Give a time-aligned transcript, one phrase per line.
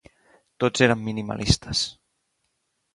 [0.63, 1.87] Tots érem minimalistes.